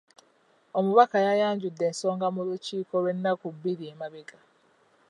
Omubaka 0.77 1.17
yayanjudde 1.27 1.83
ensonga 1.89 2.27
mu 2.35 2.41
lukiiko 2.47 2.95
lw'ennaku 3.03 3.47
bbiri 3.55 3.83
emabega. 3.93 4.37